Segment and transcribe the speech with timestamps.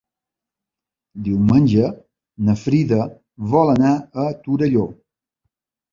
[1.27, 1.91] Diumenge
[2.47, 3.05] na Frida
[3.55, 4.89] vol anar a Torelló.